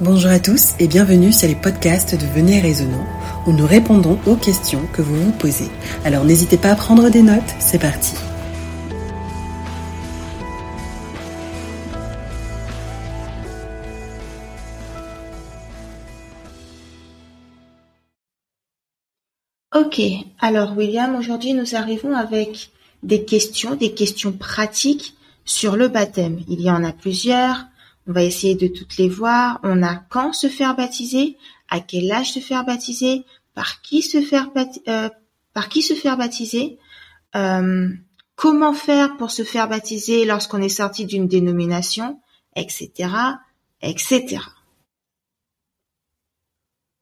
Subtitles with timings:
[0.00, 3.06] Bonjour à tous et bienvenue sur les podcasts de Venez Raisonnant
[3.46, 5.68] où nous répondons aux questions que vous vous posez.
[6.04, 8.14] Alors n'hésitez pas à prendre des notes, c'est parti.
[19.74, 20.00] Ok,
[20.40, 22.70] alors William, aujourd'hui nous arrivons avec
[23.02, 25.14] des questions, des questions pratiques
[25.44, 26.40] sur le baptême.
[26.48, 27.66] Il y en a plusieurs,
[28.06, 29.60] on va essayer de toutes les voir.
[29.62, 31.36] On a quand se faire baptiser,
[31.68, 33.24] à quel âge se faire baptiser,
[33.54, 34.50] par qui se faire,
[34.88, 35.08] euh,
[35.52, 36.78] par qui se faire baptiser,
[37.36, 37.88] euh,
[38.34, 42.20] comment faire pour se faire baptiser lorsqu'on est sorti d'une dénomination,
[42.56, 43.10] etc.,
[43.80, 44.40] etc.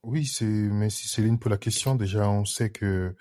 [0.03, 1.95] Oui, c'est merci Céline pour la question.
[1.95, 3.15] Déjà, on sait que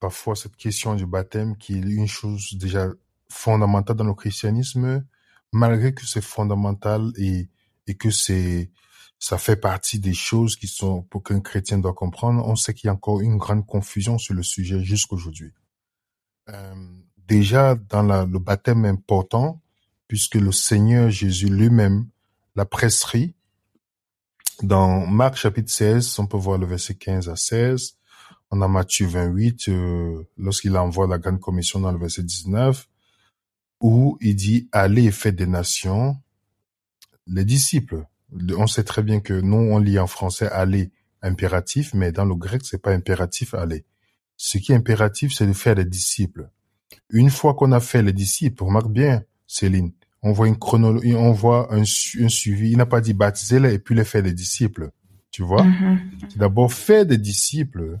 [0.00, 2.88] parfois cette question du baptême, qui est une chose déjà
[3.28, 5.04] fondamentale dans le christianisme,
[5.52, 7.48] malgré que c'est fondamental et,
[7.86, 8.70] et que c'est
[9.18, 12.88] ça fait partie des choses qui sont pour qu'un chrétien doit comprendre, on sait qu'il
[12.88, 15.52] y a encore une grande confusion sur le sujet jusqu'aujourd'hui.
[16.48, 16.74] Euh,
[17.18, 19.62] déjà dans la, le baptême important,
[20.08, 22.08] puisque le Seigneur Jésus lui-même
[22.56, 23.36] l'a prescrit
[24.62, 27.96] dans Marc chapitre 16, on peut voir le verset 15 à 16.
[28.50, 32.88] On a Matthieu 28, euh, lorsqu'il envoie la grande commission dans le verset 19
[33.82, 36.16] où il dit allez faites des nations
[37.26, 38.04] les disciples.
[38.56, 42.34] On sait très bien que nous on lit en français aller impératif, mais dans le
[42.34, 43.84] grec c'est pas impératif aller.
[44.36, 46.48] Ce qui est impératif c'est de faire des disciples.
[47.10, 51.32] Une fois qu'on a fait les disciples, remarque bien Céline, on voit une chronologie, on
[51.32, 52.70] voit un, suivi.
[52.70, 54.90] Il n'a pas dit baptiser-les et puis les faire des disciples.
[55.30, 55.64] Tu vois?
[55.64, 56.36] Mm-hmm.
[56.36, 57.98] D'abord faire des disciples.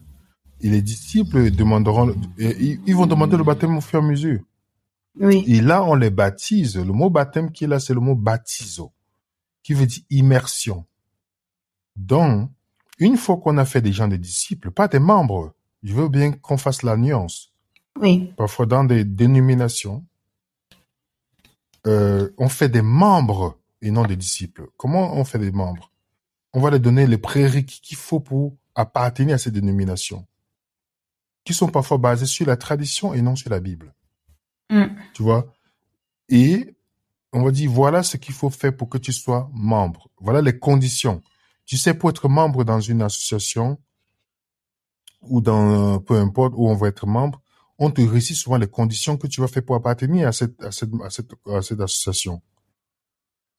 [0.60, 4.40] Et les disciples demanderont, ils vont demander le baptême au fur et à mesure.
[5.18, 5.44] Oui.
[5.46, 6.76] Et là, on les baptise.
[6.76, 8.92] Le mot baptême qui est là, c'est le mot baptizo,
[9.62, 10.86] qui veut dire immersion.
[11.96, 12.50] Donc,
[12.98, 16.32] une fois qu'on a fait des gens des disciples, pas des membres, je veux bien
[16.32, 17.52] qu'on fasse la nuance.
[18.00, 18.32] Oui.
[18.36, 20.04] Parfois, dans des dénominations,
[21.86, 24.68] euh, on fait des membres et non des disciples.
[24.76, 25.90] Comment on fait des membres?
[26.54, 30.26] On va les donner les prérequis qu'il faut pour appartenir à ces dénominations,
[31.44, 33.92] qui sont parfois basées sur la tradition et non sur la Bible.
[34.72, 34.96] Mm.
[35.12, 35.52] Tu vois?
[36.30, 36.74] Et
[37.32, 40.10] on va dire, voilà ce qu'il faut faire pour que tu sois membre.
[40.18, 41.20] Voilà les conditions.
[41.66, 43.78] Tu sais, pour être membre dans une association
[45.20, 47.40] ou dans peu importe où on va être membre,
[47.78, 50.72] on te récite souvent les conditions que tu vas faire pour appartenir à cette, à
[50.72, 52.42] cette, à cette, à cette association.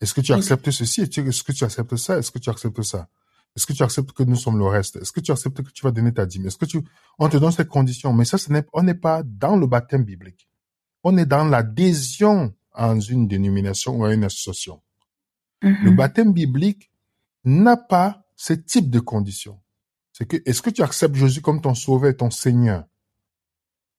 [0.02, 1.02] Est-ce que tu acceptes ceci?
[1.02, 2.18] Est-ce que tu acceptes ça?
[2.18, 3.08] Est-ce que tu acceptes ça?
[3.56, 4.96] Est-ce que tu acceptes que nous sommes le reste?
[4.96, 6.48] Est-ce que tu acceptes que tu vas donner ta dîme?
[6.48, 6.82] Est-ce que tu,
[7.20, 8.12] on te donne ces conditions?
[8.12, 10.50] Mais ça, ce n'est, on n'est pas dans le baptême biblique
[11.04, 14.82] on est dans l'adhésion à une dénomination ou à une association.
[15.62, 15.96] Le Mhm.
[15.96, 16.92] baptême biblique
[17.46, 19.60] n'a pas ce type de conditions.
[20.12, 22.86] C'est que, est-ce que tu acceptes Jésus comme ton sauveur et ton Seigneur?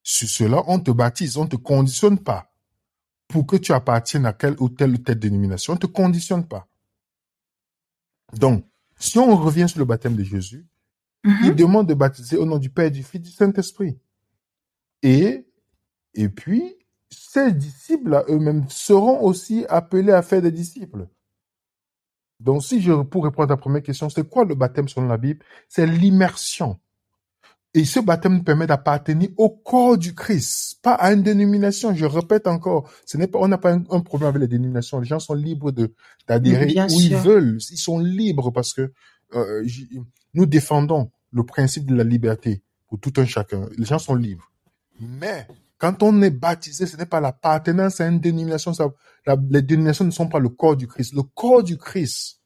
[0.03, 2.53] Sur cela, on te baptise, on te conditionne pas
[3.29, 5.73] pour que tu appartiennes à quelle ou telle ou telle dénomination.
[5.73, 6.69] On te conditionne pas.
[8.35, 8.67] Donc,
[8.99, 10.67] si on revient sur le baptême de Jésus,
[11.25, 11.55] il Mhm.
[11.57, 13.99] demande de baptiser au nom du Père, du Fils, du Saint-Esprit.
[15.03, 15.47] Et,
[16.15, 16.77] et puis,
[17.15, 21.07] ces disciples à eux-mêmes seront aussi appelés à faire des disciples.
[22.41, 25.17] Donc, si je, pour répondre à ta première question, c'est quoi le baptême selon la
[25.17, 25.45] Bible?
[25.69, 26.79] C'est l'immersion.
[27.73, 31.93] Et ce baptême nous permet d'appartenir au corps du Christ, pas à une dénomination.
[31.95, 35.01] Je répète encore, ce n'est pas, on n'a pas un, un problème avec les dénominations.
[35.01, 35.93] Les gens sont libres de,
[36.29, 37.59] d'adhérer où ils veulent.
[37.71, 38.93] Ils sont libres parce que,
[39.35, 39.89] euh, j-
[40.35, 43.69] nous défendons le principe de la liberté pour tout un chacun.
[43.77, 44.53] Les gens sont libres.
[45.01, 45.49] Mais,
[45.85, 48.73] quand on est baptisé, ce n'est pas l'appartenance à une dénomination.
[48.73, 48.89] Ça,
[49.27, 51.13] la- les dénominations ne sont pas le corps du Christ.
[51.13, 52.41] Le corps du Christ,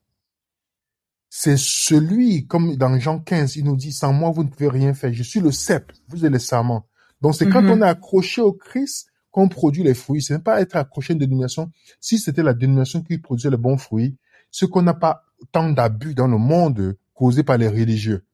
[1.31, 4.93] c'est celui, comme dans Jean 15, il nous dit, sans moi, vous ne pouvez rien
[4.93, 5.13] faire.
[5.13, 6.87] Je suis le cep, vous êtes les serments.
[7.21, 7.71] Donc, c'est quand Mhm.
[7.71, 10.21] on est accroché au Christ qu'on produit les fruits.
[10.23, 11.71] Ce n'est pas être accroché à une dénomination.
[12.01, 14.17] Si c'était la dénomination qui produisait les bons fruits,
[14.51, 15.23] ce qu'on n'a pas
[15.53, 18.25] tant d'abus dans le monde causés par les religieux.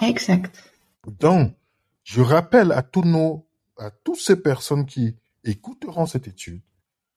[0.00, 0.54] Exact.
[1.18, 1.52] Donc,
[2.04, 3.46] je rappelle à tous nos,
[3.80, 6.62] à toutes ces personnes qui écouteront cette étude,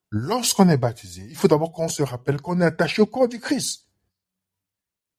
[0.10, 3.40] lorsqu'on est baptisé, il faut d'abord qu'on se rappelle qu'on est attaché au corps du
[3.40, 3.88] Christ.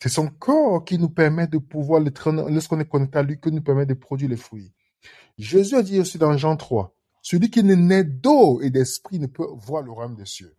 [0.00, 3.62] C'est son corps qui nous permet de pouvoir, lorsqu'on est connecté à lui, qui nous
[3.62, 4.72] permet de produire les fruits.
[5.38, 9.26] Jésus a dit aussi dans Jean 3, celui qui n'est né d'eau et d'esprit ne
[9.26, 10.56] peut voir le royaume des cieux.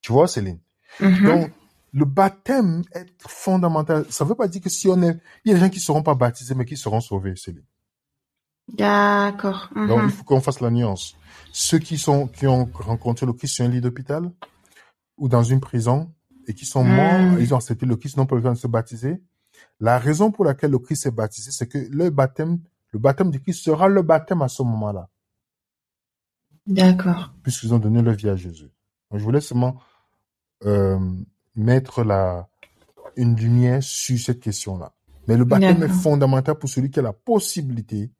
[0.00, 0.60] Tu vois, Céline?
[1.00, 1.26] Mhm.
[1.26, 1.52] Donc,
[1.92, 4.06] le baptême est fondamental.
[4.10, 5.78] Ça ne veut pas dire que si on est, il y a des gens qui
[5.78, 7.64] ne seront pas baptisés, mais qui seront sauvés, Céline.
[8.72, 9.68] D'accord.
[9.74, 10.10] Donc, il Mhm.
[10.10, 11.16] faut qu'on fasse la nuance.
[11.52, 14.30] Ceux qui sont, qui ont rencontré le Christ sur un lit d'hôpital
[15.16, 16.12] ou dans une prison
[16.48, 17.38] et qui sont morts, Mm.
[17.40, 19.22] ils ont accepté le Christ, non pas le temps de se baptiser.
[19.80, 22.58] La raison pour laquelle le Christ s'est baptisé, c'est que le baptême,
[22.92, 25.08] le baptême du Christ sera le baptême à ce moment-là,
[26.66, 27.32] D'accord.
[27.42, 28.70] puisqu'ils ont donné leur vie à Jésus.
[29.10, 29.76] Donc, je voulais seulement
[30.64, 30.98] euh,
[31.54, 32.48] mettre la,
[33.16, 34.92] une lumière sur cette question-là.
[35.28, 38.10] Mais le baptême est fondamental pour celui qui a la possibilité.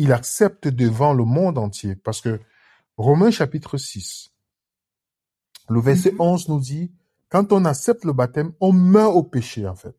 [0.00, 1.94] Il accepte devant le monde entier.
[1.94, 2.40] Parce que
[2.96, 4.32] Romains chapitre 6,
[5.68, 6.20] le verset Mhm.
[6.20, 6.90] 11 nous dit,
[7.28, 9.94] quand on accepte le baptême, on meurt au péché, en fait.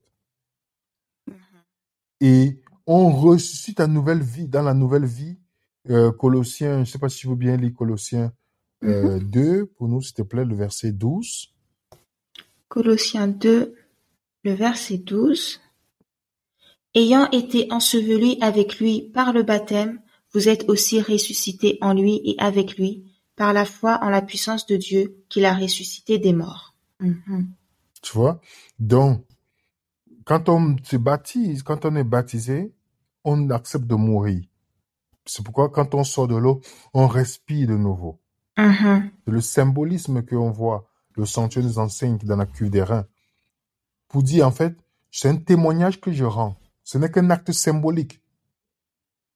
[2.20, 5.38] Et on ressuscite à nouvelle vie, dans la nouvelle vie.
[5.90, 8.34] Euh, Colossiens, je ne sais pas si veux bien lire Colossiens
[8.84, 11.54] euh, 2, pour nous, s'il te plaît, le verset 12.
[12.70, 13.76] Colossiens 2,
[14.44, 15.62] le verset 12.
[16.94, 20.02] Ayant été ensevelis avec lui par le baptême,
[20.34, 23.06] vous êtes aussi ressuscités en lui et avec lui,
[23.36, 26.76] par la foi en la puissance de Dieu qui l'a ressuscité des morts.
[27.00, 27.54] Mhm.
[28.02, 28.42] Tu vois?
[28.80, 29.26] Donc,
[30.26, 32.74] quand on se baptise, quand on est baptisé,
[33.24, 34.44] on accepte de mourir.
[35.26, 36.62] C'est pourquoi quand on sort de l'eau,
[36.94, 38.20] on respire de nouveau.
[38.58, 39.12] Mhm.
[39.26, 43.06] C'est le symbolisme qu'on voit, le sanctuaire nous enseigne dans la cuve des reins.
[44.08, 44.76] Pour dire, en fait,
[45.10, 46.56] c'est un témoignage que je rends.
[46.84, 48.22] Ce n'est qu'un acte symbolique.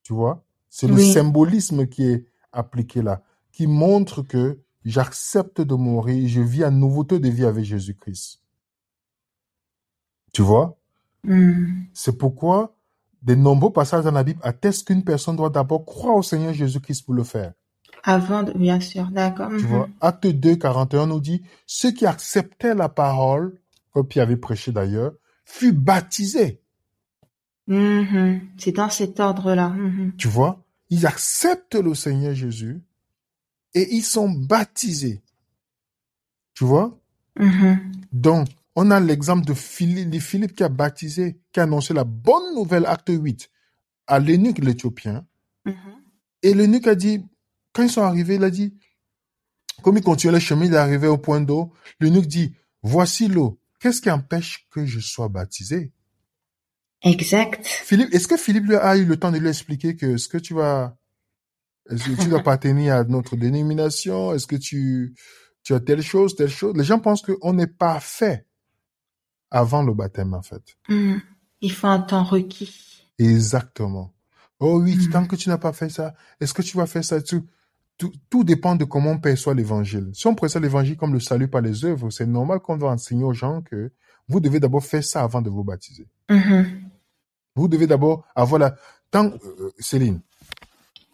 [0.03, 0.44] Tu vois?
[0.69, 6.42] C'est le symbolisme qui est appliqué là, qui montre que j'accepte de mourir et je
[6.42, 8.42] vis à nouveauté de vie avec Jésus-Christ.
[10.33, 10.77] Tu vois?
[11.24, 11.88] Mhm.
[11.94, 12.75] C'est pourquoi
[13.24, 17.03] de nombreux passages dans la Bible attestent qu'une personne doit d'abord croire au Seigneur Jésus-Christ
[17.06, 17.53] pour le faire.
[18.03, 19.50] Avant, de, bien sûr, d'accord.
[19.50, 19.68] Tu Mhm.
[19.68, 23.57] vois, Acte 2, 41 nous dit, ceux qui acceptaient la parole,
[23.91, 25.13] comme Pierre avait prêché d'ailleurs,
[25.45, 26.62] furent baptisés.
[27.67, 28.41] Mhm.
[28.57, 29.69] C'est dans cet ordre-là.
[29.69, 30.13] Mhm.
[30.17, 32.81] Tu vois, ils acceptent le Seigneur Jésus
[33.73, 35.21] et ils sont baptisés.
[36.53, 36.97] Tu vois?
[37.39, 37.91] Mhm.
[38.12, 42.85] Donc, on a l'exemple de Philippe, qui a baptisé, qui a annoncé la bonne nouvelle,
[42.85, 43.50] acte 8,
[44.07, 45.25] à l'eunuque l'Éthiopien.
[46.44, 47.25] Et l'eunuque a dit,
[47.73, 48.75] quand ils sont arrivés, il a dit,
[49.81, 51.73] comme il continuait le chemin, il est arrivé au point d'eau.
[52.00, 52.53] L'eunuque dit,
[52.83, 53.59] voici l'eau.
[53.79, 55.91] Qu'est-ce qui empêche que je sois baptisé?
[57.06, 57.66] Exact.
[57.66, 60.38] Philippe, est-ce que Philippe lui a eu le temps de lui expliquer que ce que
[60.38, 60.98] tu vas,
[61.90, 64.34] est-ce que tu dois appartenir à notre dénomination?
[64.34, 65.13] Est-ce que tu,
[65.63, 66.75] tu as telle chose, telle chose?
[66.75, 68.48] Les gens pensent qu'on n'est pas fait
[69.52, 70.63] avant le baptême, en fait.
[70.90, 71.22] Mhm.
[71.62, 73.04] Il faut un temps requis.
[73.19, 74.12] Exactement.
[74.60, 75.10] Oh oui, Mhm.
[75.12, 77.22] tant que tu n'as pas fait ça, est-ce que tu vas faire ça?
[77.22, 77.46] Tout,
[77.98, 80.10] tout, tout dépend de comment on perçoit l'évangile.
[80.13, 83.24] Si on perçoit l'évangile comme le salut par les œuvres, c'est normal qu'on doit enseigner
[83.24, 83.92] aux gens que
[84.28, 86.08] vous devez d'abord faire ça avant de vous baptiser.
[86.30, 86.85] Mhm.
[87.56, 88.75] Vous devez d'abord avoir la...
[89.12, 90.19] Tant, euh, Céline,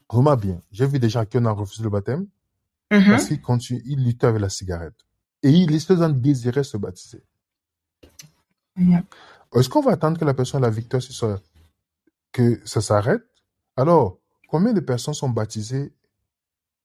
[0.09, 2.27] remarque bien, j'ai vu des gens qui ont refusé le baptême
[2.91, 3.05] Mhm.
[3.09, 4.95] parce qu'ils continuent, ils luttaient avec la cigarette.
[5.43, 7.23] Et ils essaient d'en désirer se baptiser.
[9.55, 11.39] Est-ce qu'on va attendre que la personne ait la victoire ça,
[12.31, 13.23] que ça s'arrête?
[13.77, 14.17] Alors,
[14.49, 15.93] combien de personnes sont baptisées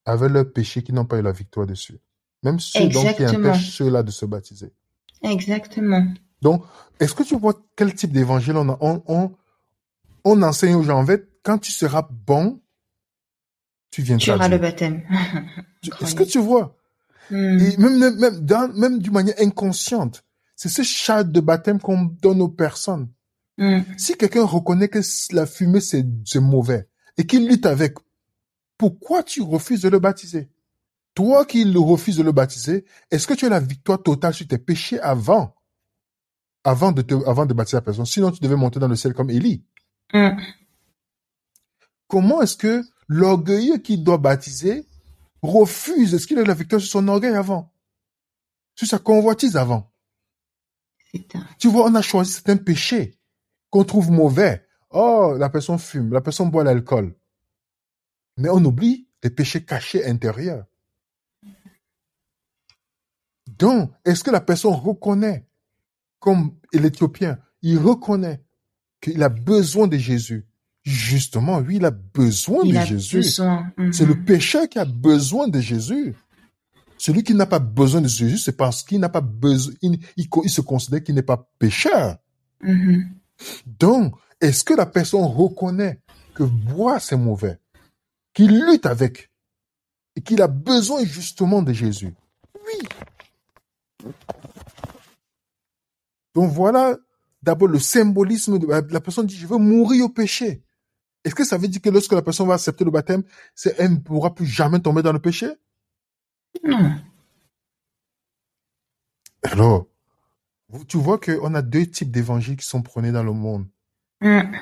[0.05, 1.99] avec leurs péchés qui n'ont pas eu la victoire dessus?
[2.43, 4.73] Même ceux donc qui empêchent ceux-là de se baptiser.
[5.23, 6.07] Exactement.
[6.43, 6.65] Donc,
[7.01, 9.33] est-ce que tu vois quel type d'évangile on, a- on, on,
[10.27, 10.99] on enseigne aux gens?
[11.01, 12.61] En fait, quand tu seras bon,
[13.91, 14.57] tu Tu viendras auras Dieu.
[14.57, 15.03] le baptême.
[15.83, 16.77] Tu- Est-ce que tu vois?
[17.31, 20.25] Et même, même, même, dans- même d'une manière inconsciente,
[20.57, 23.09] c'est ce chat de baptême qu'on donne aux personnes.
[23.59, 23.85] Mhm.
[23.97, 25.01] Si quelqu'un reconnaît que
[25.33, 27.95] la fumée c'est c'est mauvais et qu'il lutte avec,
[28.79, 30.51] pourquoi tu refuses de le baptiser?
[31.15, 34.47] Toi qui le refuses de le baptiser, est-ce que tu as la victoire totale sur
[34.47, 35.55] tes péchés avant,
[36.65, 38.05] avant de te, avant de baptiser la personne?
[38.07, 39.65] Sinon, tu devais monter dans le ciel comme Élie.
[40.13, 40.41] Mhm.
[42.09, 44.87] Comment est-ce que l'orgueilleux qui doit baptiser
[45.43, 46.15] refuse?
[46.15, 47.73] Est-ce qu'il a la victoire sur son orgueil avant?
[48.75, 49.93] Sur sa convoitise avant?
[51.59, 53.19] Tu vois, on a choisi certains péchés
[53.71, 54.67] qu'on trouve mauvais.
[54.91, 57.17] Oh, la personne fume, la personne boit l'alcool.
[58.37, 60.67] Mais on oublie les péchés cachés intérieurs.
[63.47, 65.49] Donc, est-ce que la personne reconnaît,
[66.19, 68.46] comme l'Éthiopien, il reconnaît
[69.11, 70.45] qu'il a besoin de Jésus?
[70.83, 73.17] Justement, oui, il a besoin Il de a Jésus.
[73.17, 73.73] besoin.
[73.77, 73.93] Mhm.
[73.93, 76.15] C'est le pécheur qui a besoin de Jésus.
[76.99, 80.29] Celui qui n'a pas besoin de Jésus, c'est parce qu'il n'a pas besoin, il, il-
[80.45, 82.17] il se considère qu'il n'est pas pécheur.
[82.63, 83.11] Mhm.
[83.67, 85.99] Donc, est-ce que la personne reconnaît
[86.35, 87.59] que boire c'est mauvais,
[88.33, 89.31] qu'il lutte avec,
[90.15, 92.15] et qu'il a besoin justement de Jésus?
[92.55, 92.89] Oui.
[96.35, 96.97] Donc voilà
[97.47, 100.65] d'abord le symbolisme de la personne dit je veux mourir au péché.
[101.25, 103.23] Est-ce que ça veut dire que lorsque la personne va accepter le baptême,
[103.55, 105.49] c'est elle ne pourra plus jamais tomber dans le péché?
[106.65, 106.97] Non.
[109.43, 109.87] Alors,
[110.89, 113.67] Tu vois qu'on a deux types d'évangiles qui sont prônés dans le monde.
[114.21, 114.57] Mm.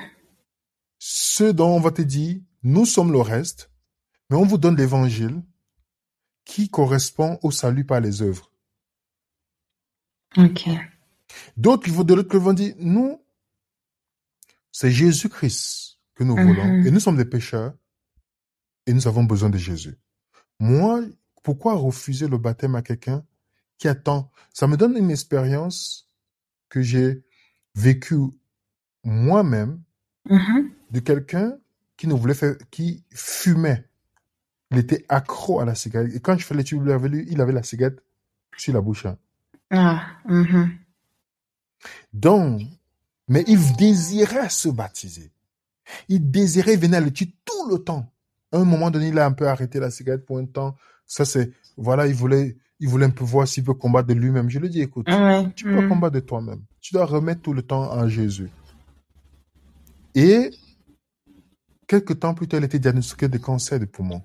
[0.99, 3.71] Ceux dont on va te dire, nous sommes le reste,
[4.29, 5.41] mais on vous donne l'évangile
[6.45, 8.51] qui correspond au salut par les œuvres.
[10.37, 10.69] Ok.
[11.57, 13.21] D'autres, de l'autre côté, vont dire, nous,
[14.71, 16.87] c'est Jésus-Christ que nous voulons, Mhm.
[16.87, 17.73] et nous sommes des pécheurs,
[18.85, 19.97] et nous avons besoin de Jésus.
[20.59, 21.01] Moi,
[21.43, 23.25] pourquoi refuser le baptême à quelqu'un
[23.77, 24.31] qui attend?
[24.53, 26.09] Ça me donne une expérience
[26.69, 27.23] que j'ai
[27.75, 28.15] vécue
[29.03, 29.81] moi-même
[30.29, 30.71] Mhm.
[30.91, 31.57] de quelqu'un
[31.97, 33.87] qui ne voulait faire, qui fumait.
[34.71, 36.13] Il était accro à la cigarette.
[36.15, 38.03] Et quand je fais l'étude, il avait, il avait la cigarette
[38.57, 39.05] sur la bouche.
[39.05, 39.17] hein.
[39.71, 40.07] Ah.
[40.27, 40.77] mhm.
[42.13, 42.61] Donc,
[43.27, 45.31] mais il désirait se baptiser.
[46.09, 48.11] Il désirait venir à l'étude tout le temps.
[48.51, 50.75] À un moment donné, il a un peu arrêté la cigarette pour un temps.
[51.05, 54.49] Ça, c'est, voilà, il voulait, il voulait un peu voir s'il peut combattre de lui-même.
[54.49, 55.51] Je lui ai dit, écoute, Ouais.
[55.55, 55.89] tu peux mm.
[55.89, 56.61] combattre de toi-même.
[56.81, 58.49] Tu dois remettre tout le temps en Jésus.
[60.13, 60.51] Et,
[61.87, 64.21] quelques temps plus tard, il était diagnostiqué de cancer de poumon.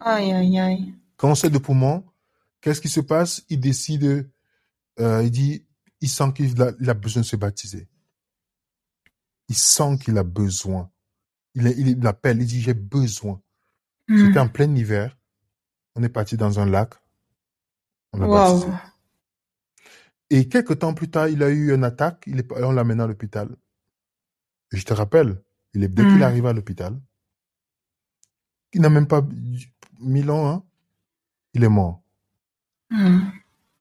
[0.00, 0.94] Aïe, aïe, aïe.
[1.16, 2.04] Cancer de poumon,
[2.60, 3.44] qu'est-ce qui se passe?
[3.48, 4.28] Il décide,
[5.00, 5.64] euh, il dit,
[6.04, 7.88] il sent qu'il a, il a besoin de se baptiser.
[9.48, 10.90] Il sent qu'il a besoin.
[11.54, 13.40] Il, il appelle, il dit, j'ai besoin.
[14.08, 14.18] Mm.
[14.26, 15.16] C'était en plein hiver.
[15.94, 16.92] On est parti dans un lac.
[18.12, 18.34] On l'a Wow.
[18.34, 18.72] baptisé.
[20.28, 22.24] Et quelques temps plus tard, il a eu une attaque.
[22.26, 23.48] Il est, on l'a mené à l'hôpital.
[24.72, 25.42] Et je te rappelle,
[25.72, 26.22] il est, dès qu'il Mm.
[26.22, 27.00] arrive à l'hôpital,
[28.74, 29.26] il n'a même pas
[30.00, 30.64] mille ans, hein,
[31.54, 32.02] il est mort.
[32.90, 33.20] Mm.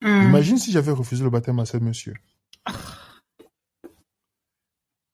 [0.04, 0.24] Mm.
[0.30, 2.14] Imagine si j'avais refusé le baptême à ce monsieur.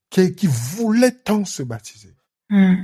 [0.10, 2.15] Qui, qui voulait tant se baptiser.
[2.50, 2.75] Mm.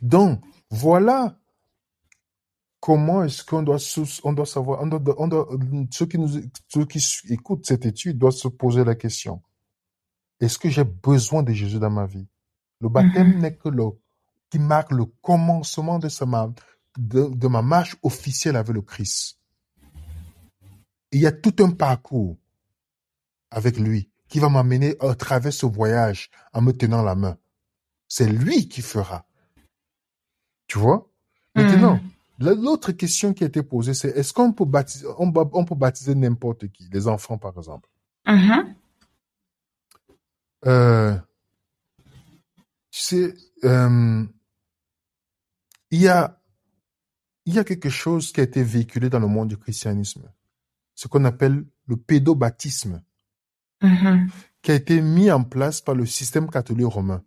[0.00, 1.38] Donc, voilà
[2.80, 3.78] comment est-ce qu'on doit,
[4.24, 5.48] on doit savoir, on doit, on doit-
[5.92, 6.98] ceux qui nous, ceux qui
[7.28, 9.40] écoutent cette étude doivent se poser la question.
[10.40, 12.26] Est-ce que j'ai besoin de Jésus dans ma vie?
[12.80, 13.38] Le baptême Mhm.
[13.40, 13.84] n'est que le,
[14.50, 16.52] qui marque le commencement de, sa, ma-
[16.98, 19.38] de, de ma marche officielle avec le Christ.
[21.10, 22.36] Il y a tout un parcours
[23.50, 27.36] avec lui qui va m'amener à travers ce voyage en me tenant la main.
[28.08, 29.26] C'est lui qui fera.
[30.66, 31.10] Tu vois?
[31.54, 32.00] Maintenant,
[32.38, 35.64] la- l'autre question qui a été posée, c'est est-ce qu'on peut baptiser, on, ba- on
[35.66, 37.88] peut baptiser n'importe qui, les enfants par exemple?
[38.26, 38.74] Mhm.
[40.64, 41.14] Euh,
[42.90, 43.34] tu sais,
[43.64, 44.24] euh,
[45.90, 46.40] il y a,
[47.44, 50.30] il y a quelque chose qui a été véhiculé dans le monde du christianisme,
[50.94, 53.02] ce qu'on appelle le pédobaptisme,
[53.82, 54.30] Mhm.
[54.62, 57.24] qui a été mis en place par le système catholique romain.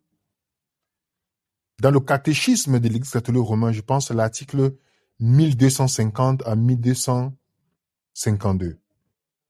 [1.81, 4.77] Dans le catéchisme de l'Église catholique romaine, je pense à l'article
[5.19, 8.79] 1250 à 1252,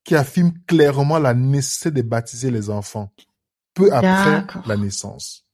[0.03, 3.13] qui affirme clairement la nécessité de baptiser les enfants
[3.75, 5.45] peu après la naissance.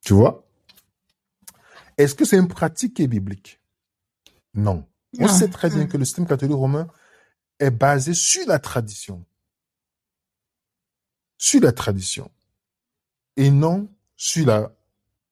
[0.00, 0.43] Tu vois?
[1.98, 3.60] Est-ce que c'est une pratique qui est biblique?
[4.54, 4.86] Non.
[5.18, 5.88] On sait très bien Mm.
[5.88, 6.88] que le système catholique romain
[7.60, 9.24] est basé sur la tradition.
[11.38, 12.30] Sur la tradition.
[13.36, 14.72] Et non sur la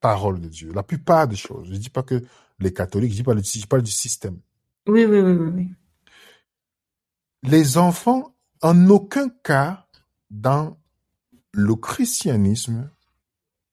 [0.00, 0.72] parole de Dieu.
[0.72, 1.68] La plupart des choses.
[1.68, 2.22] Je ne dis pas que
[2.58, 4.38] les catholiques, je dis pas le- je parle du système.
[4.86, 5.68] Oui, oui, oui, oui, oui.
[7.44, 9.86] Les enfants, en aucun cas,
[10.30, 10.76] dans
[11.52, 12.90] le christianisme,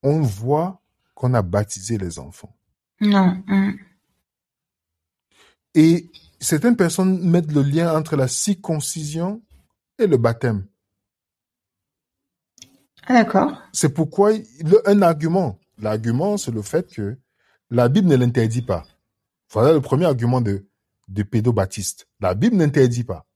[0.02, 0.82] on voit
[1.14, 2.56] qu'on a baptisé les enfants.
[3.00, 3.42] Non.
[3.46, 3.72] mm.
[5.74, 9.42] Et certaines personnes mettent le lien entre la circoncision
[9.98, 10.66] et le baptême.
[13.06, 13.60] Ah, d'accord.
[13.72, 15.58] C'est pourquoi le- un argument.
[15.78, 17.18] L'argument, c'est le fait que
[17.70, 18.86] la Bible ne l'interdit pas.
[19.52, 20.66] Voilà le premier argument de,
[21.08, 22.08] de pédobaptiste.
[22.20, 23.26] La Bible n'interdit pas.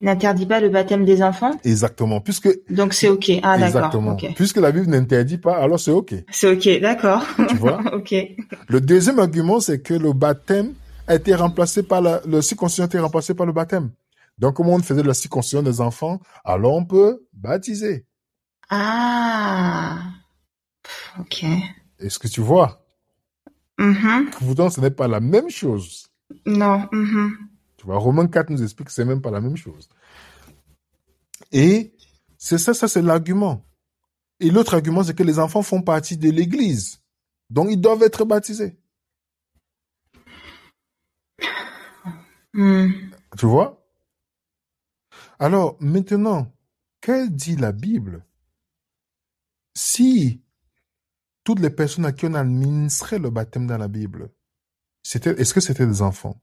[0.00, 2.20] N'interdit pas le baptême des enfants, Exactement.
[2.20, 3.30] Puisque, donc c'est ok.
[3.42, 3.66] Ah, d'accord.
[3.66, 4.12] exactement.
[4.12, 4.34] Ok.
[4.34, 6.14] Puisque la Bible n'interdit pas, alors c'est OK.
[6.30, 7.22] C'est ok, d'accord.
[7.48, 7.80] Tu vois?
[7.94, 8.14] ok.
[8.68, 10.74] Le deuxième argument, c'est que le baptême
[11.06, 13.90] a été remplacé par la, le circoncision a été remplacé par le baptême.
[14.36, 18.04] Donc, comme on faisait de la circoncision des enfants, alors on peut baptiser.
[18.68, 19.98] Ah.
[21.20, 21.44] Ok.
[21.98, 22.84] Est-ce que tu vois?
[23.78, 24.30] Mhm.
[24.38, 26.06] Pourtant, ce n'est pas la même chose.
[26.46, 26.86] Non.
[26.92, 27.32] mhm.
[27.84, 29.90] Tu vois, Romains 4 nous explique que c'est même pas la même chose.
[31.52, 31.94] Et
[32.38, 33.62] c'est ça, ça c'est l'argument.
[34.40, 37.02] Et l'autre argument, c'est que les enfants font partie de l'Église.
[37.50, 38.78] Donc, ils doivent être baptisés.
[42.54, 42.90] Mm.
[43.36, 43.86] Tu vois?
[45.38, 46.50] Alors, maintenant,
[47.02, 48.24] que dit la Bible?
[49.74, 50.42] Si
[51.44, 54.30] toutes les personnes à qui on administrait le baptême dans la Bible,
[55.02, 56.40] c'était, est-ce que c'était des enfants?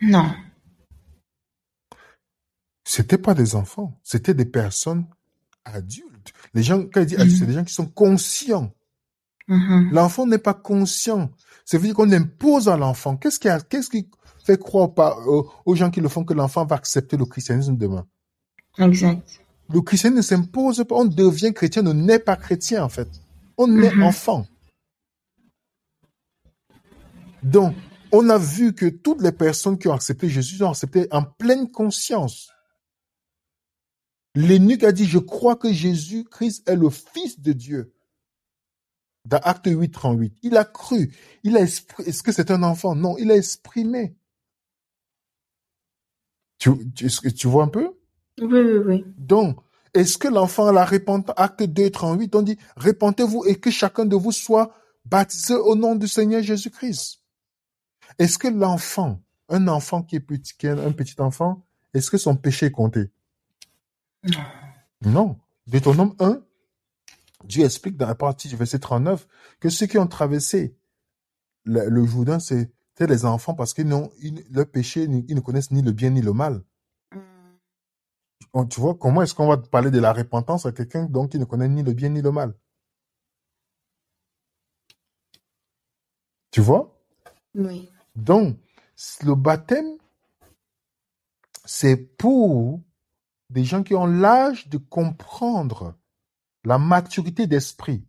[0.00, 0.32] Non.
[2.94, 5.06] C'était pas des enfants, c'était des personnes
[5.64, 6.32] adultes.
[6.52, 8.70] Les gens, quand il dit adultes, c'est des gens qui sont conscients.
[9.48, 9.88] Mhm.
[9.92, 11.30] L'enfant n'est pas conscient.
[11.64, 13.16] Ça veut dire qu'on impose à l'enfant.
[13.16, 14.10] Qu'est-ce qui, a- qu'est-ce qui
[14.44, 17.76] fait croire pas, euh, aux gens qui le font que l'enfant va accepter le christianisme
[17.78, 18.06] demain?
[18.78, 19.40] Exact.
[19.70, 20.94] Le christianisme ne s'impose pas.
[20.96, 23.08] On devient chrétien, on n'est pas chrétien, en fait.
[23.56, 24.02] On est Mhm.
[24.02, 24.46] enfant.
[27.42, 27.74] Donc,
[28.12, 31.70] on a vu que toutes les personnes qui ont accepté Jésus ont accepté en pleine
[31.70, 32.50] conscience.
[34.34, 37.92] L'énuque a dit, je crois que Jésus-Christ est le Fils de Dieu.
[39.24, 40.38] Dans Acte 8, 38.
[40.42, 41.14] Il a cru.
[41.44, 42.08] Il a exprimé.
[42.08, 42.94] Est-ce que c'est un enfant?
[42.94, 44.16] Non, il a exprimé.
[46.58, 47.92] Tu, tu, tu vois un peu?
[48.40, 49.04] Oui, oui, oui.
[49.18, 49.58] Donc,
[49.94, 51.34] est-ce que l'enfant la repentance?
[51.36, 54.74] Acte 2, 38, on dit, repentez-vous et que chacun de vous soit
[55.04, 57.20] baptisé au nom du Seigneur Jésus-Christ.
[58.18, 62.18] Est-ce que l'enfant, un enfant qui est petit, qui est un petit enfant, est-ce que
[62.18, 63.10] son péché est compté?
[64.24, 64.44] Non.
[65.02, 65.40] Non.
[65.66, 66.42] Deutéronome 1,
[67.44, 69.26] Dieu explique dans la partie du verset 39
[69.60, 70.76] que ceux qui ont traversé
[71.64, 75.72] le, le Jourdain, c'est les enfants parce qu'ils n'ont, ils- leur péché, ils ne connaissent
[75.72, 76.62] ni le bien ni le mal.
[77.12, 78.68] Mm.
[78.68, 81.44] Tu vois, comment est-ce qu'on va parler de la repentance à quelqu'un donc qui ne
[81.44, 82.54] connaît ni le bien ni le mal?
[86.52, 86.96] Tu vois?
[87.56, 87.90] Oui.
[88.14, 88.56] Donc,
[89.24, 89.96] le baptême,
[91.64, 92.80] c'est pour
[93.52, 95.94] des gens qui ont l'âge de comprendre
[96.64, 98.04] la maturité d'esprit.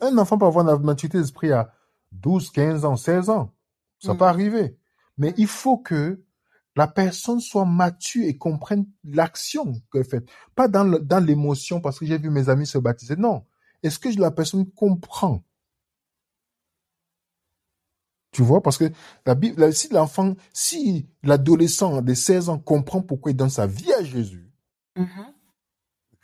[0.00, 1.72] Un enfant peut avoir la maturité d'esprit à
[2.12, 3.54] 12, 15 ans, 16 ans.
[4.02, 4.18] Ça Mm.
[4.18, 4.78] peut arriver.
[5.16, 6.22] Mais il faut que
[6.76, 10.24] la personne soit mature et comprenne l'action qu'elle fait.
[10.54, 13.16] Pas dans le- dans l'émotion parce que j'ai vu mes amis se baptiser.
[13.16, 13.44] Non.
[13.82, 15.44] Est-ce que la personne comprend?
[18.32, 18.90] Tu vois, parce que
[19.26, 23.92] la Bible, si l'enfant, si l'adolescent de 16 ans comprend pourquoi il donne sa vie
[23.92, 24.49] à Jésus,
[24.96, 25.32] Mhm.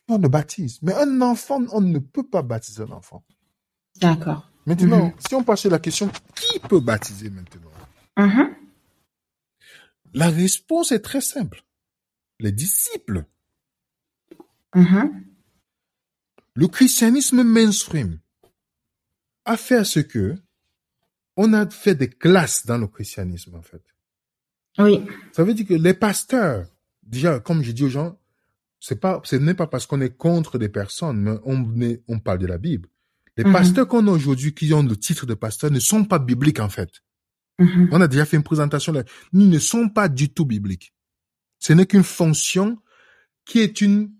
[0.08, 0.80] on le baptise.
[0.82, 3.24] Mais un enfant, on ne peut pas baptiser un enfant.
[4.00, 4.48] D'accord.
[4.66, 5.14] Maintenant, Mhm.
[5.26, 7.70] si on passe sur la question, qui peut baptiser maintenant?
[8.16, 8.54] Mhm.
[10.14, 11.64] La réponse est très simple.
[12.38, 13.24] Les disciples.
[14.74, 15.24] Mhm.
[16.54, 18.18] Le christianisme mainstream
[19.44, 20.36] a fait à ce que
[21.36, 23.82] on a fait des classes dans le christianisme, en fait.
[24.78, 25.04] Oui.
[25.32, 26.66] Ça veut dire que les pasteurs,
[27.02, 28.18] déjà, comme je dis aux gens,
[28.88, 32.20] c'est pas, ce n'est pas parce qu'on est contre des personnes, mais on, est- on
[32.20, 32.88] parle de la Bible.
[33.36, 33.52] Les Mhm.
[33.52, 36.68] pasteurs qu'on a aujourd'hui qui ont le titre de pasteur ne sont pas bibliques, en
[36.68, 36.90] fait.
[37.58, 37.88] Mhm.
[37.90, 39.02] On a déjà fait une présentation là.
[39.32, 40.94] Ils ne sont pas du tout bibliques.
[41.58, 42.78] Ce n'est qu'une fonction
[43.44, 44.12] qui est une,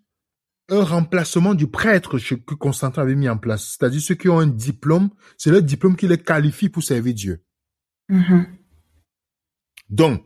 [0.68, 3.76] un remplacement du prêtre que Constantin avait mis en place.
[3.78, 7.44] C'est-à-dire ceux qui ont un diplôme, c'est le diplôme qui les qualifie pour servir Dieu.
[8.08, 8.46] Mhm.
[9.90, 10.24] Donc,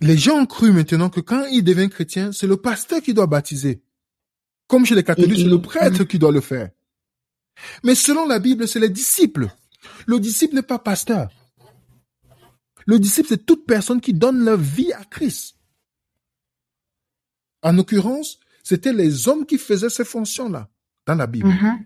[0.00, 3.26] les gens ont cru maintenant que quand ils deviennent chrétiens, c'est le pasteur qui doit
[3.26, 3.82] baptiser.
[4.66, 6.70] Comme chez les catholiques, c'est le prêtre qui doit le faire.
[7.82, 9.48] Mais selon la Bible, c'est les disciples.
[10.06, 11.28] Le disciple n'est pas pasteur.
[12.86, 15.56] Le disciple, c'est toute personne qui donne leur vie à Christ.
[17.62, 20.68] En l'occurrence, c'était les hommes qui faisaient ces fonctions-là
[21.06, 21.48] dans la Bible.
[21.48, 21.84] Mhm.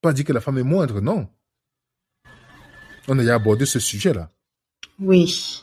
[0.00, 1.28] Pas dire que la femme est moindre, non.
[3.08, 4.32] On a abordé ce sujet-là.
[4.98, 5.62] Oui.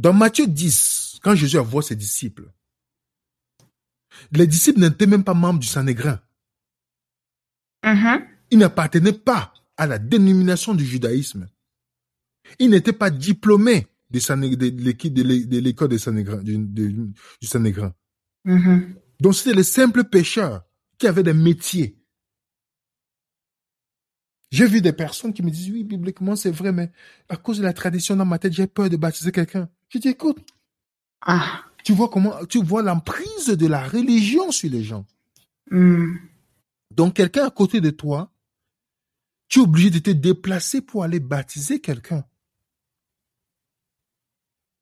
[0.00, 2.50] Dans Matthieu 10, quand Jésus envoie ses disciples,
[4.32, 6.18] les disciples n'étaient même pas membres du Sanhédrin.
[7.84, 8.26] Mhm.
[8.50, 11.48] Ils n'appartenaient pas à la dénomination du judaïsme.
[12.58, 17.94] Ils n'étaient pas diplômés de, l'équipe l'école du, Sanhédrin.
[18.46, 18.94] Mhm.
[19.20, 20.64] Donc c'était les simples pécheurs
[20.96, 21.98] qui avaient des métiers.
[24.50, 26.90] J'ai vu des personnes qui me disent, oui, bibliquement, c'est vrai, mais
[27.28, 29.68] à cause de la tradition dans ma tête, j'ai peur de baptiser quelqu'un.
[29.90, 30.38] Je dis, écoute,
[31.20, 31.64] Ah.
[31.84, 35.04] tu vois comment, tu vois l'emprise de la religion sur les gens.
[35.70, 36.16] Mm.
[36.92, 38.32] Donc, quelqu'un à côté de toi,
[39.48, 42.24] tu es obligé de te déplacer pour aller baptiser quelqu'un.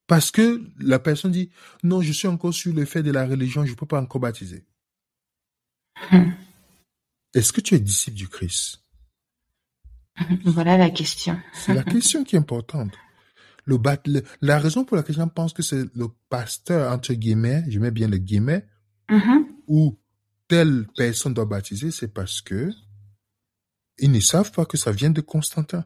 [0.06, 1.50] Parce que la personne dit,
[1.82, 4.20] non, je suis encore sur le fait de la religion, je ne peux pas encore
[4.20, 4.64] baptiser.
[6.10, 6.30] Hmm.
[7.34, 8.82] Est-ce que tu es disciple du Christ?
[10.44, 11.38] Voilà la question.
[11.52, 12.92] C'est la question qui est importante.
[13.68, 17.64] Le bat- le- la raison pour laquelle je pense que c'est le pasteur, entre guillemets,
[17.68, 18.64] je mets bien le guillemets,
[19.10, 19.46] Mhm.
[19.66, 19.98] où
[20.48, 22.70] telle personne doit baptiser, c'est parce que
[23.98, 25.84] ils ne savent pas que ça vient de Constantin.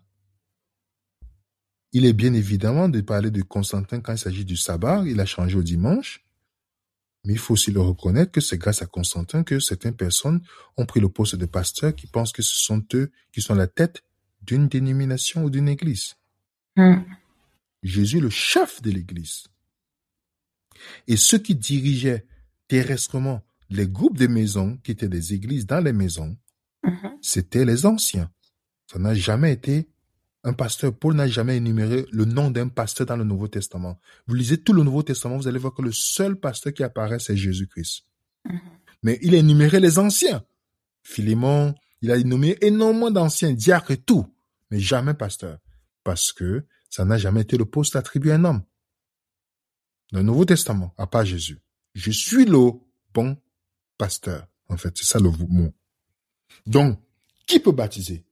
[1.92, 5.26] Il est bien évidemment de parler de Constantin quand il s'agit du sabbat, il a
[5.26, 6.24] changé au dimanche,
[7.24, 10.40] mais il faut aussi le reconnaître que c'est grâce à Constantin que certaines personnes
[10.76, 13.66] ont pris le poste de pasteur qui pensent que ce sont eux qui sont la
[13.66, 14.02] tête
[14.40, 16.14] d'une dénomination ou d'une église.
[16.76, 17.02] Mm.
[17.82, 19.44] Jésus le chef de l'église.
[21.06, 22.26] Et ceux qui dirigeaient
[22.68, 26.36] terrestrement les groupes de maisons, qui étaient des églises dans les maisons,
[26.84, 27.18] Mhm.
[27.22, 28.30] c'était les anciens.
[28.90, 29.88] Ça n'a jamais été
[30.44, 30.92] un pasteur.
[30.92, 34.00] Paul n'a jamais énuméré le nom d'un pasteur dans le Nouveau Testament.
[34.26, 37.20] Vous lisez tout le Nouveau Testament, vous allez voir que le seul pasteur qui apparaît,
[37.20, 38.04] c'est Jésus-Christ.
[38.44, 38.60] Mhm.
[39.04, 40.44] Mais il a énuméré les anciens.
[41.02, 44.26] Philémon, il a énuméré énormément d'anciens, diacres et tout,
[44.70, 45.58] mais jamais pasteur.
[46.04, 48.62] Parce que ça n'a jamais été le poste attribué à un homme.
[50.12, 51.58] Dans le Nouveau Testament, à part Jésus.
[51.94, 52.72] Je suis le
[53.14, 53.40] bon
[53.96, 54.46] pasteur.
[54.68, 55.72] En fait, c'est ça le mot.
[56.66, 57.00] Donc,
[57.46, 58.24] qui peut baptiser?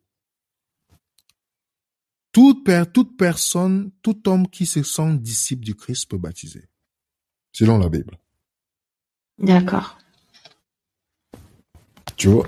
[2.32, 6.68] Toute, per- toute personne, tout homme qui se sent disciple du Christ peut baptiser,
[7.52, 8.18] selon la Bible.
[9.38, 9.98] D'accord.
[12.16, 12.46] Tu vois?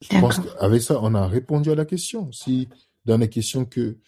[0.00, 2.32] Je pense qu'avec ça, on a répondu à la question.
[2.32, 2.68] Si
[3.04, 3.98] dans les questions que,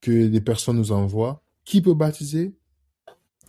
[0.00, 2.54] que des personnes nous envoient, qui peut baptiser?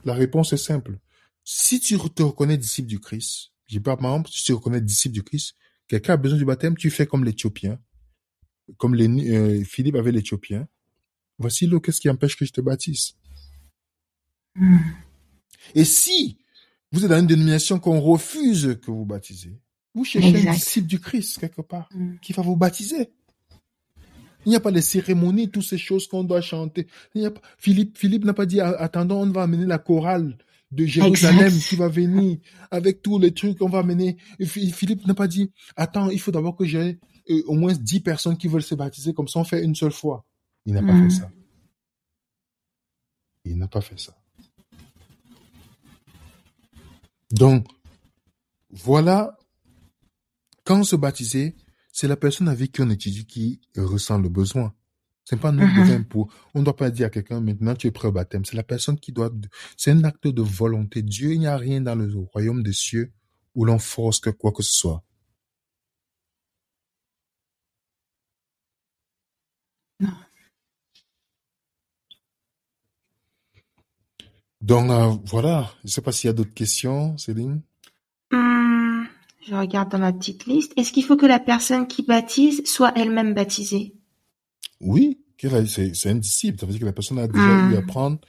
[0.05, 0.99] La réponse est simple.
[1.43, 4.81] Si tu te reconnais disciple du Christ, j'ai pas par exemple, si tu te reconnais
[4.81, 5.55] disciple du Christ,
[5.87, 7.79] quelqu'un a besoin du baptême, tu fais comme l'Éthiopien,
[8.77, 10.67] comme les, euh, Philippe avait l'Éthiopien.
[11.39, 13.15] Voici l'eau, qu'est-ce qui empêche que je te baptise?
[14.55, 14.79] Mhm.
[15.75, 16.37] Et si
[16.91, 19.59] vous êtes dans une dénomination qu'on refuse que vous baptisez,
[19.95, 22.19] vous cherchez un disciple du Christ quelque part Mhm.
[22.21, 23.11] qui va vous baptiser.
[24.45, 26.87] Il n'y a pas de cérémonies, toutes ces choses qu'on doit chanter.
[27.15, 27.41] Il n'y a pas...
[27.57, 30.37] Philippe, Philippe n'a pas dit, Ah, attendons, on va amener la chorale
[30.71, 31.67] de Jérusalem Exact.
[31.69, 32.37] qui va venir
[32.71, 34.17] avec tous les trucs qu'on va amener.
[34.39, 37.99] Et Philippe n'a pas dit, attends, il faut d'abord que j'ai euh, au moins dix
[37.99, 40.25] personnes qui veulent se baptiser, comme ça on fait une seule fois.
[40.65, 41.09] Il n'a pas Mhm.
[41.11, 41.31] fait ça.
[43.45, 44.15] Il n'a pas fait ça.
[47.31, 47.65] Donc,
[48.71, 49.37] voilà,
[50.63, 51.55] quand se baptiser,
[51.93, 54.73] c'est la personne avec qui on étudie qui ressent le besoin.
[55.25, 55.87] C'est pas nous qui Mhm.
[55.87, 58.45] devons pour, on ne doit pas dire à quelqu'un, maintenant tu es prêt au baptême.
[58.45, 59.31] C'est la personne qui doit,
[59.77, 61.03] c'est un acte de volonté.
[61.03, 63.13] Dieu, il n'y a rien dans le royaume des cieux
[63.55, 65.03] où l'on force que quoi que ce soit.
[69.99, 70.13] Non.
[74.61, 75.71] Donc, euh, voilà.
[75.85, 77.61] Je sais pas s'il y a d'autres questions, Céline.
[78.31, 78.62] Hmm,
[79.47, 80.73] je regarde dans ma petite liste.
[80.77, 83.95] Est-ce qu'il faut que la personne qui baptise soit elle-même baptisée?
[84.79, 85.19] Oui,
[85.67, 86.59] c'est un disciple.
[86.59, 87.71] Ça veut dire que la personne a déjà Hmm.
[87.73, 88.19] eu à prendre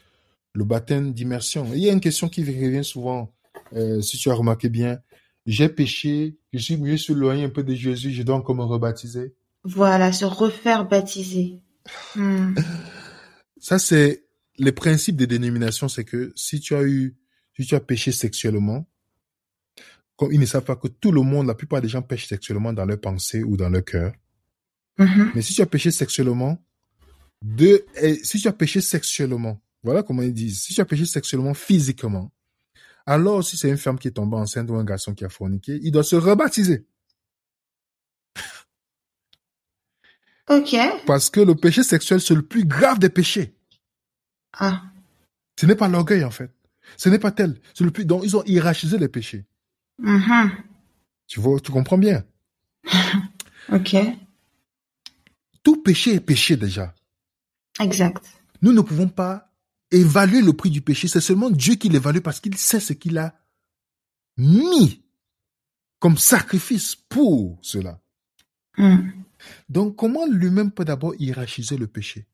[0.52, 1.66] le baptême d'immersion.
[1.72, 3.32] Il y a une question qui revient souvent,
[3.74, 4.98] euh, si tu as remarqué bien.
[5.46, 8.62] J'ai péché, je suis mieux sur éloigné un peu de Jésus, je dois encore me
[8.62, 9.34] rebaptiser.
[9.64, 11.60] Voilà, se refaire baptiser.
[12.16, 12.54] Hmm.
[13.58, 14.24] Ça, c'est
[14.58, 17.16] les principes des dénominations, c'est que si tu as eu,
[17.56, 18.86] si tu as péché sexuellement,
[20.30, 22.84] ils ne savent pas que tout le monde, la plupart des gens pêchent sexuellement dans
[22.84, 24.12] leurs pensées ou dans leur cœur.
[24.98, 25.32] Mhm.
[25.34, 26.62] Mais si tu as péché sexuellement,
[27.42, 31.04] de, et si tu as péché sexuellement, voilà comment ils disent, si tu as péché
[31.04, 32.32] sexuellement physiquement,
[33.06, 35.78] alors si c'est une femme qui est tombée enceinte ou un garçon qui a forniqué,
[35.82, 36.86] il doit se rebaptiser.
[40.48, 40.76] Ok.
[41.06, 43.56] Parce que le péché sexuel, c'est le plus grave des péchés.
[44.52, 44.82] Ah.
[45.58, 46.50] Ce n'est pas l'orgueil, en fait.
[46.96, 47.58] Ce n'est pas tel.
[47.72, 49.46] C'est le plus, donc ils ont hiérarchisé les péchés.
[49.98, 50.50] Mhm.
[51.26, 52.24] Tu vois, tu comprends bien.
[53.72, 53.96] Ok.
[55.62, 56.94] Tout péché est péché déjà.
[57.80, 58.22] Exact.
[58.60, 59.50] Nous ne pouvons pas
[59.90, 61.08] évaluer le prix du péché.
[61.08, 63.34] C'est seulement Dieu qui l'évalue parce qu'il sait ce qu'il a
[64.36, 65.02] mis
[65.98, 68.00] comme sacrifice pour cela.
[68.76, 69.10] Hmm.
[69.68, 72.26] Donc, comment lui-même peut d'abord hiérarchiser le péché?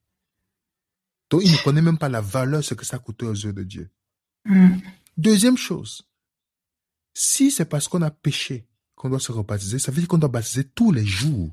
[1.28, 3.62] Donc, il ne connaît même pas la valeur, ce que ça coûte aux yeux de
[3.62, 3.90] Dieu.
[4.44, 4.78] Hmm.
[5.16, 6.09] Deuxième chose,
[7.22, 10.30] si c'est parce qu'on a péché qu'on doit se rebaptiser, ça veut dire qu'on doit
[10.30, 11.50] baptiser tous les jours.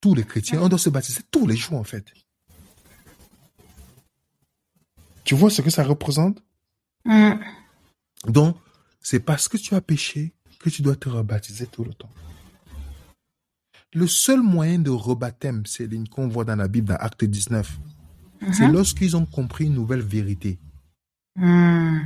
[0.00, 2.06] Tous les chrétiens, on doit se baptiser tous les jours, en fait.
[5.24, 6.40] Tu vois ce que ça représente?
[7.04, 7.34] Hmm.
[8.28, 8.56] Donc,
[9.00, 12.10] c'est parce que tu as péché que tu dois te rebaptiser tout le temps.
[13.92, 17.78] Le seul moyen de rebaptême, Céline, qu'on voit dans la Bible, dans Acte 19,
[18.52, 18.72] c'est Mhm.
[18.72, 20.60] lorsqu'ils ont compris une nouvelle vérité.
[21.34, 22.02] Hmm.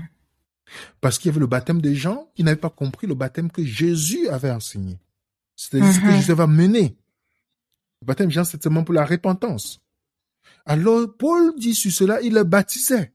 [1.01, 3.65] Parce qu'il y avait le baptême des gens, ils n'avaient pas compris le baptême que
[3.65, 4.99] Jésus avait enseigné.
[5.57, 6.17] C'est-à-dire ce que Mhm.
[6.17, 6.97] Jésus va mener.
[8.01, 9.81] Le baptême des gens, c'est seulement pour la repentance.
[10.67, 13.13] Alors, Paul dit sur cela, il le baptisait.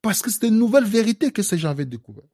[0.00, 2.24] Parce que c'était une nouvelle vérité que ces gens avaient découvert.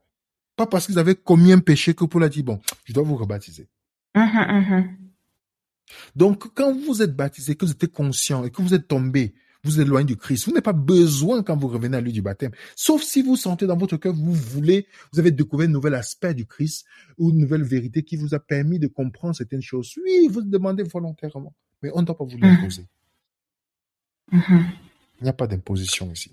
[0.57, 3.17] Pas parce qu'ils avaient commis un péché que Paul a dit, bon, je dois vous
[3.17, 3.69] rebaptiser.
[4.15, 4.97] Mhm, mhm.
[6.17, 9.81] Donc, quand vous êtes baptisé, que vous êtes conscient et que vous êtes tombé, vous
[9.81, 12.53] êtes loin du Christ, vous n'avez pas besoin quand vous revenez à lui du baptême.
[12.77, 16.35] Sauf si vous sentez dans votre cœur, vous voulez, vous avez découvert un nouvel aspect
[16.35, 16.87] du Christ
[17.19, 19.95] ou une nouvelle vérité qui vous a permis de comprendre certaines choses.
[20.05, 22.87] Oui, vous demandez volontairement, mais on ne doit pas vous l'imposer.
[24.31, 24.67] Mhm.
[25.21, 26.33] Il n'y a pas d'imposition ici.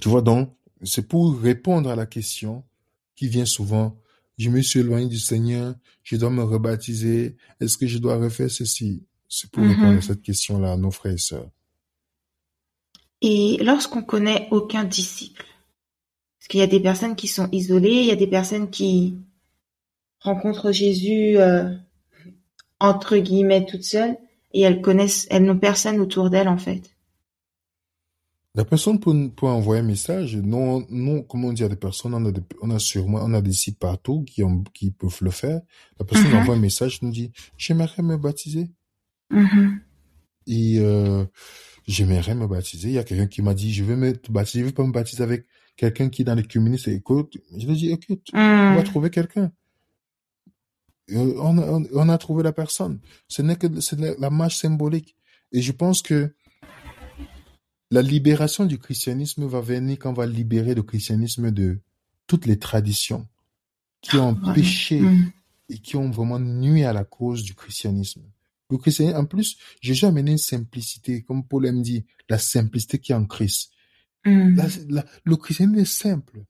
[0.00, 2.64] Tu vois donc, c'est pour répondre à la question
[3.14, 3.96] qui vient souvent.
[4.38, 7.36] Je me suis éloigné du Seigneur, je dois me rebaptiser.
[7.60, 9.02] Est-ce que je dois refaire ceci?
[9.28, 11.48] C'est pour répondre à cette question-là nos frères et sœurs.
[13.20, 15.46] Et lorsqu'on connaît aucun disciple,
[16.38, 19.16] parce qu'il y a des personnes qui sont isolées, il y a des personnes qui
[20.20, 21.72] rencontrent Jésus euh,
[22.80, 24.16] entre guillemets toutes seules
[24.52, 26.91] et elles connaissent, elles n'ont personne autour d'elles en fait.
[28.54, 30.36] La personne peut, peut envoyer un message.
[30.36, 33.32] Non, non, comment on dit à des personnes, on a, des, on a sûrement, on
[33.32, 35.62] a des sites partout qui, ont, qui peuvent le faire.
[35.98, 36.36] La personne Mhm.
[36.38, 38.70] envoie un message, nous dit, j'aimerais me baptiser.
[39.30, 39.80] Mhm.
[40.46, 41.24] Et euh,
[41.86, 42.88] j'aimerais me baptiser.
[42.88, 44.92] Il y a quelqu'un qui m'a dit, je veux me baptiser, je veux pas me
[44.92, 46.88] baptiser avec quelqu'un qui est dans les communistes.
[46.88, 48.38] Écoute, je lui ai dit, écoute, on
[48.74, 48.84] va Mhm.
[48.84, 49.50] trouver quelqu'un.
[51.10, 53.00] On a, on, on a trouvé la personne.
[53.28, 55.16] Ce n'est que c'est la, la marche symbolique.
[55.52, 56.34] Et je pense que
[57.92, 61.78] la libération du christianisme va venir quand on va libérer le christianisme de
[62.26, 63.28] toutes les traditions
[64.00, 64.54] qui ont Vraiment.
[64.54, 65.30] péché Mhm.
[65.68, 68.22] et qui ont vraiment nuit à la cause du christianisme.
[68.70, 72.98] Le christianisme, en plus, Jésus a amené une simplicité, comme Paul aime dit, la simplicité
[72.98, 73.70] qui est en Christ.
[74.24, 76.44] La- la- le christianisme est simple.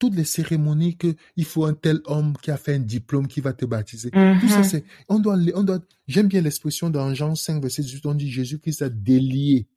[0.00, 3.40] Toutes les cérémonies que il faut un tel homme qui a fait un diplôme qui
[3.40, 4.10] va te baptiser.
[4.10, 8.06] Tout ça, c'est, on doit, on doit, j'aime bien l'expression dans Jean 5, verset 18,
[8.06, 9.68] on dit Jésus-Christ a délié